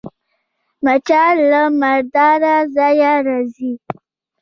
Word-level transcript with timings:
مچان 0.83 1.33
له 1.51 1.61
مرداره 1.79 2.55
ځایه 2.75 3.13
راځي 3.27 3.71